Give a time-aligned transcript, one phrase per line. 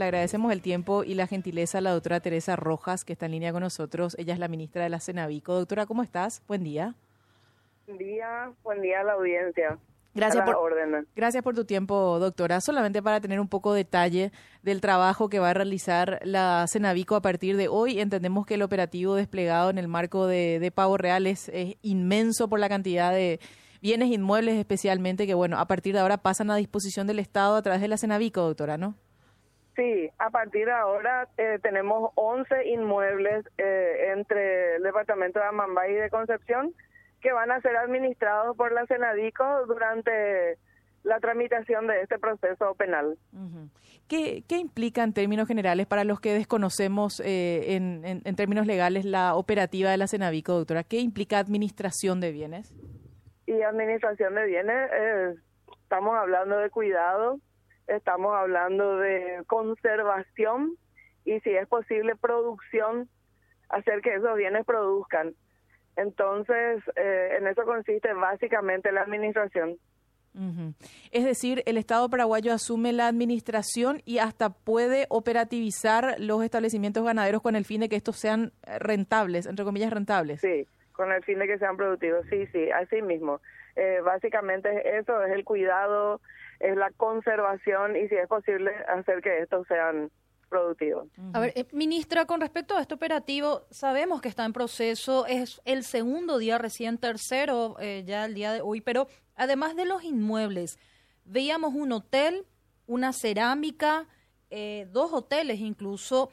[0.00, 3.32] Le agradecemos el tiempo y la gentileza a la doctora Teresa Rojas, que está en
[3.32, 4.16] línea con nosotros.
[4.18, 5.52] Ella es la ministra de la Cenavico.
[5.52, 6.42] Doctora, ¿cómo estás?
[6.48, 6.94] Buen día.
[7.86, 9.76] Buen día, buen día a la audiencia.
[10.14, 11.04] Gracias por, órdenes.
[11.14, 12.62] gracias por tu tiempo, doctora.
[12.62, 14.32] Solamente para tener un poco de detalle
[14.62, 18.62] del trabajo que va a realizar la Cenavico a partir de hoy, entendemos que el
[18.62, 23.12] operativo desplegado en el marco de, de Pavo Real es, es inmenso por la cantidad
[23.12, 23.38] de
[23.82, 27.60] bienes inmuebles especialmente que, bueno, a partir de ahora pasan a disposición del Estado a
[27.60, 28.94] través de la Cenavico, doctora, ¿no?
[29.80, 35.92] Sí, a partir de ahora eh, tenemos 11 inmuebles eh, entre el departamento de Amambay
[35.92, 36.74] y de Concepción
[37.22, 40.58] que van a ser administrados por la Senadico durante
[41.02, 43.16] la tramitación de este proceso penal.
[44.06, 49.06] ¿Qué, ¿Qué, implica en términos generales para los que desconocemos eh, en, en, términos legales
[49.06, 50.84] la operativa de la Senavico, doctora?
[50.84, 52.74] ¿Qué implica administración de bienes?
[53.46, 55.34] Y administración de bienes, eh,
[55.84, 57.40] estamos hablando de cuidado,
[57.96, 60.76] estamos hablando de conservación
[61.24, 63.08] y si es posible producción,
[63.68, 65.34] hacer que esos bienes produzcan.
[65.96, 69.76] Entonces, eh, en eso consiste básicamente la administración.
[71.10, 77.42] Es decir, el Estado paraguayo asume la administración y hasta puede operativizar los establecimientos ganaderos
[77.42, 80.40] con el fin de que estos sean rentables, entre comillas rentables.
[80.40, 83.40] Sí, con el fin de que sean productivos, sí, sí, así mismo.
[83.74, 86.20] Eh, básicamente eso es el cuidado,
[86.60, 90.10] es la conservación y si es posible hacer que estos sean
[90.50, 91.08] productivos.
[91.32, 95.62] A ver, eh, ministra, con respecto a este operativo, sabemos que está en proceso, es
[95.64, 100.04] el segundo día recién, tercero eh, ya el día de hoy, pero además de los
[100.04, 100.78] inmuebles,
[101.24, 102.44] veíamos un hotel,
[102.86, 104.06] una cerámica,
[104.50, 106.30] eh, dos hoteles incluso.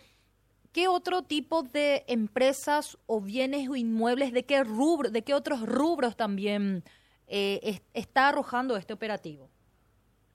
[0.73, 5.65] ¿Qué otro tipo de empresas o bienes o inmuebles, de qué rubro, de qué otros
[5.65, 6.83] rubros también
[7.27, 9.49] está arrojando este operativo?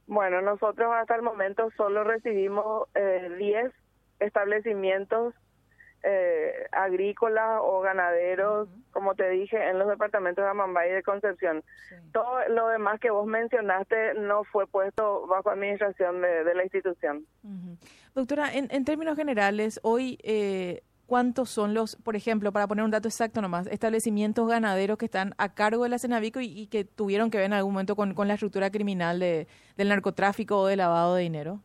[0.07, 3.71] Bueno, nosotros hasta el momento solo recibimos 10 eh,
[4.21, 5.35] establecimientos
[6.05, 11.63] eh, agrícolas o ganaderos, como te dije, en los departamentos de Amambay y de Concepción.
[12.13, 17.25] Todo lo demás que vos mencionaste no fue puesto bajo administración de, la institución.
[18.15, 20.83] Doctora, en, en, términos generales, hoy eh,
[21.13, 25.35] cuántos son los, por ejemplo, para poner un dato exacto nomás, establecimientos ganaderos que están
[25.37, 28.33] a cargo de la Cenavico y, que tuvieron que ver en algún momento con, la
[28.33, 29.47] estructura criminal de,
[29.77, 31.61] del narcotráfico o del lavado de dinero?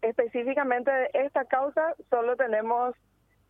[0.00, 2.94] Específicamente de esta causa solo tenemos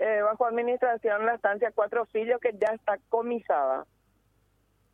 [0.00, 3.86] eh, bajo administración la estancia Cuatro Fillos que ya está comisada.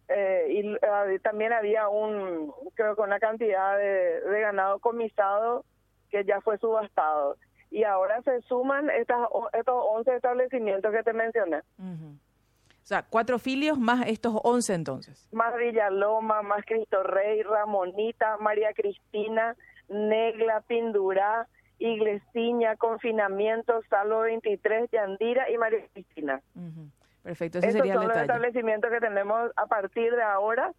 [0.09, 5.65] Eh, y uh, también había un, creo que una cantidad de, de ganado comisado
[6.11, 7.39] que ya fue subastado
[7.71, 11.59] y ahora se suman estas, estos 11 establecimientos que te mencioné.
[11.59, 15.29] O sea, cuatro filios más estos 11 entonces.
[15.33, 19.55] Más Villaloma, más Cristo Rey, Ramonita, María Cristina,
[19.89, 21.47] Negla, Pindurá,
[21.79, 26.41] Iglesiña, Confinamiento, Salvo 23, Yandira y María Cristina.
[27.23, 30.73] Perfecto, ese sería son el los establecimientos que tenemos a partir de ahora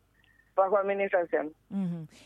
[0.59, 1.53] bajo administración.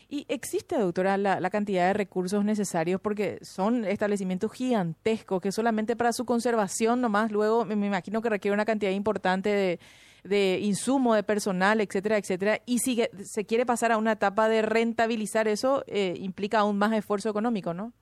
[0.08, 3.00] ¿Y existe, doctora, la, cantidad de recursos necesarios?
[3.00, 8.54] Porque son establecimientos gigantescos que solamente para su conservación nomás, luego me, imagino que requiere
[8.54, 9.78] una cantidad importante de,
[10.24, 12.58] de insumo, de personal, etcétera, etcétera.
[12.66, 16.92] Y si se quiere pasar a una etapa de rentabilizar eso, eh, implica aún más
[16.92, 17.92] esfuerzo económico, ¿no?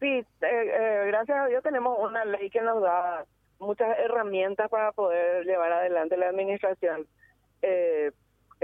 [0.00, 3.24] Sí, eh, eh, gracias a Dios tenemos una ley que nos da
[3.58, 7.06] muchas herramientas para poder llevar adelante la administración.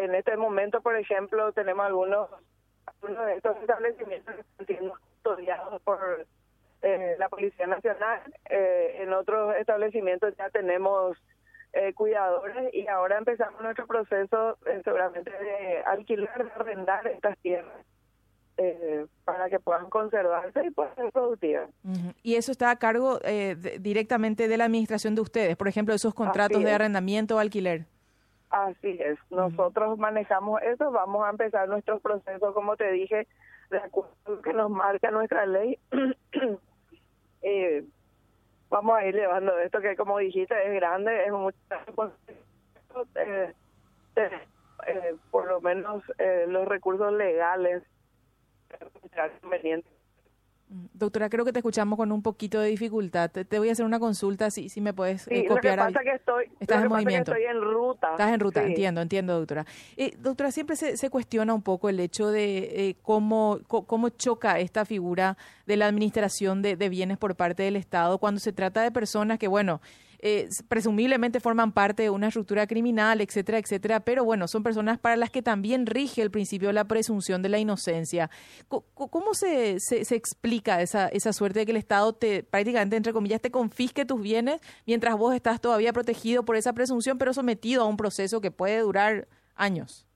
[0.00, 2.28] Eh, en este momento, por ejemplo, tenemos algunos,
[2.86, 6.26] algunos de estos establecimientos que están siendo custodiados por
[6.82, 8.20] eh, la Policía Nacional.
[8.48, 11.16] Eh, en otros establecimientos ya tenemos
[11.72, 17.84] eh, cuidadores y ahora empezamos nuestro proceso seguramente de alquilar, de arrendar estas tierras.
[19.24, 21.70] para que puedan conservarse y puedan ser productivas.
[22.22, 23.18] Y eso está a cargo
[23.78, 27.86] directamente de la administración de ustedes, por ejemplo, esos contratos de arrendamiento o alquiler.
[28.50, 33.28] Así es, nosotros manejamos eso, vamos a empezar nuestro proceso, como te dije,
[33.70, 35.78] de acuerdo a lo que nos marca nuestra ley.
[37.42, 37.84] eh,
[38.68, 41.56] vamos a ir llevando esto que, como dijiste, es grande, es mucho.
[43.14, 43.52] Eh,
[44.16, 47.84] eh, por lo menos eh, los recursos legales
[49.40, 49.92] convenientes
[50.70, 53.28] Doctora, creo que te escuchamos con un poquito de dificultad.
[53.28, 55.78] Te, voy a hacer una consulta, si, si me puedes eh, copiar.
[55.78, 57.32] Lo que pasa que estoy, Estás en movimiento.
[57.32, 58.12] estoy en ruta.
[58.12, 59.66] Estás en ruta, entiendo, entiendo, doctora.
[59.96, 64.60] Eh, doctora, siempre se, se, cuestiona un poco el hecho de eh, cómo, cómo choca
[64.60, 65.36] esta figura
[65.66, 69.40] de la administración de, de, bienes por parte del Estado cuando se trata de personas
[69.40, 69.80] que, bueno,
[70.22, 75.16] eh, presumiblemente forman parte de una estructura criminal, etcétera, etcétera, pero bueno, son personas para
[75.16, 78.30] las que también rige el principio de la presunción de la inocencia.
[78.68, 83.40] ¿Cómo se, se, explica esa, esa suerte de que el Estado te, prácticamente, entre comillas,
[83.40, 87.86] te confisque tus bienes mientras vos estás todavía protegido por esa presunción, pero sometido a
[87.86, 89.26] un proceso que puede durar
[89.56, 90.06] años?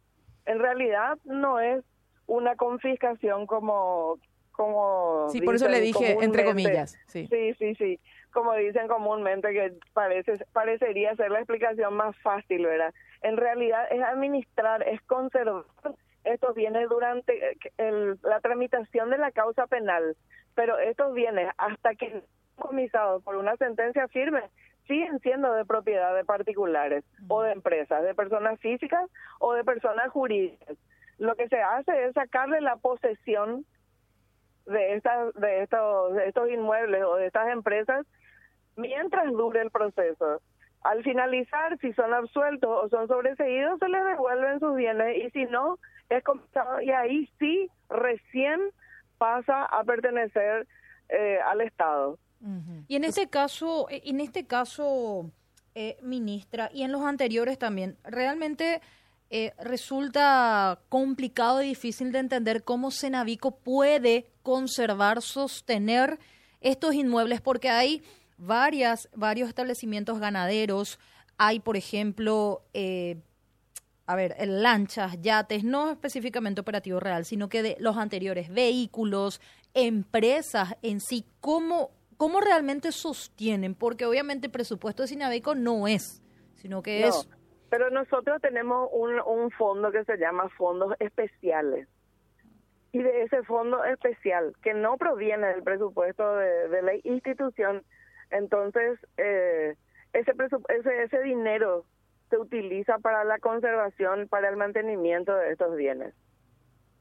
[0.46, 1.84] En realidad no es
[2.26, 4.18] una confiscación como
[4.52, 8.00] como sí por eso le dije entre comillas sí sí sí sí
[8.34, 12.92] como dicen comúnmente, que parece, parecería ser la explicación más fácil, ¿verdad?
[13.22, 15.64] En realidad es administrar, es conservar
[16.24, 17.56] estos bienes durante
[18.22, 20.16] la tramitación de la causa penal,
[20.54, 22.22] pero estos bienes, hasta que
[22.56, 24.42] comisados por una sentencia firme,
[24.86, 29.08] siguen siendo de propiedad de particulares o de empresas, de personas físicas
[29.38, 30.76] o de personas jurídicas.
[31.18, 33.64] Lo que se hace es sacarle la posesión
[34.66, 38.06] de estas de estos de estos inmuebles o de estas empresas
[38.76, 40.40] mientras dure el proceso.
[40.82, 45.44] Al finalizar, si son absueltos o son sobreseídos, se les devuelven sus bienes y si
[45.46, 45.78] no,
[46.10, 48.60] es compensado y ahí sí recién
[49.18, 50.66] pasa a pertenecer
[51.08, 52.18] eh, al Estado.
[52.88, 55.30] Y en este caso, eh, en este caso,
[55.74, 58.80] eh, ministra, y en los anteriores también, realmente
[59.58, 66.20] resulta complicado y difícil de entender cómo Senavico puede conservar, sostener
[66.60, 68.04] estos inmuebles, porque hay
[68.36, 70.98] varias, varios establecimientos ganaderos.
[71.38, 73.16] Hay, por ejemplo, eh,
[74.06, 79.40] a ver, lanchas, yates, no específicamente operativo real, sino que de los anteriores, vehículos,
[79.72, 83.74] empresas en sí, ¿cómo, cómo realmente sostienen?
[83.74, 86.22] Porque obviamente el presupuesto de Sinabeco no es,
[86.56, 87.28] sino que es...
[87.70, 91.88] Pero nosotros tenemos un, un fondo que se llama fondos especiales.
[92.92, 97.82] Y de ese fondo especial, que no proviene del presupuesto de, de la institución,
[98.30, 99.74] entonces, eh,
[100.12, 100.32] ese,
[100.68, 101.84] ese, ese dinero
[102.30, 106.14] se utiliza para la conservación, para el mantenimiento de estos bienes.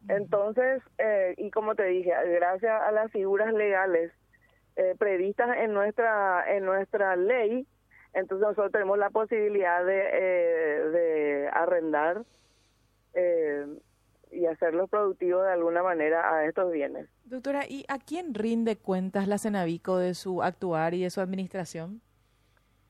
[0.10, 4.12] Entonces, eh, y como te dije, gracias a las figuras legales
[4.76, 7.66] eh, previstas en nuestra en nuestra ley,
[8.14, 12.24] entonces nosotros tenemos la posibilidad de, eh, de arrendar
[13.14, 13.66] eh,
[14.34, 17.08] y hacerlos productivos de alguna manera a estos bienes.
[17.26, 22.02] Doctora, ¿y a quién rinde cuentas la Cenavico de su actuar y de su administración?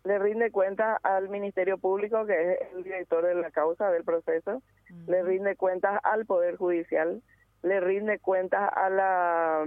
[0.04, 4.62] Le rinde cuentas al Ministerio Público, que es el director de la causa del proceso,
[5.08, 7.22] le rinde cuentas al Poder Judicial,
[7.62, 9.66] le rinde cuentas a la,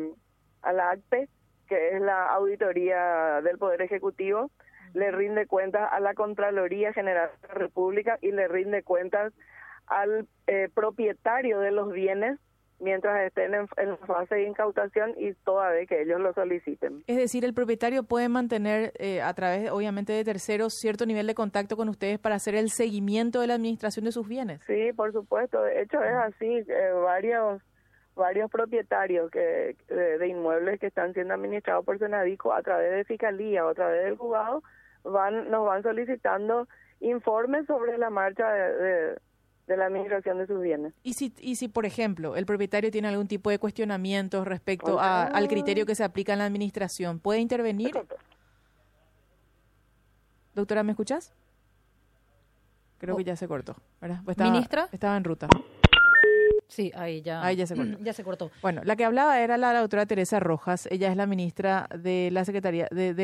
[0.62, 1.28] a la ACPE,
[1.66, 4.50] que es la Auditoría del Poder Ejecutivo,
[4.92, 9.32] le rinde cuentas a la Contraloría General de la República y le rinde cuentas
[9.86, 12.38] al eh, propietario de los bienes
[12.78, 17.02] mientras estén en, la fase de incautación y toda vez que ellos lo soliciten.
[17.06, 21.34] Es decir, el propietario puede mantener eh, a través, obviamente, de terceros cierto nivel de
[21.34, 24.60] contacto con ustedes para hacer el seguimiento de la administración de sus bienes.
[24.66, 25.62] Sí, por supuesto.
[25.62, 26.64] De hecho, es así.
[26.68, 27.62] Eh, varios
[28.14, 33.66] varios propietarios que de, inmuebles que están siendo administrados por Senadico a través de Fiscalía
[33.66, 34.62] o a través del juzgado
[35.04, 36.66] van nos van solicitando
[37.00, 39.18] informes sobre la marcha de de
[39.74, 40.92] la administración de sus bienes.
[41.02, 45.48] Y si, y si, por ejemplo, el propietario tiene algún tipo de cuestionamientos respecto al
[45.48, 47.92] criterio que se aplica en la administración, ¿puede intervenir?
[50.54, 51.34] Doctora, ¿me escuchas?
[52.98, 53.26] Creo que oh.
[53.26, 54.20] ya se cortó, ¿verdad?
[54.24, 54.88] Pues ¿Ministra?
[54.92, 55.48] Estaba en ruta.
[56.68, 57.42] Sí, ahí ya.
[57.44, 57.98] Ahí ya se cortó.
[58.02, 58.50] ya se cortó.
[58.62, 60.88] Bueno, la que hablaba era la doctora Teresa Rojas.
[60.90, 63.14] Ella es la ministra de la Secretaría de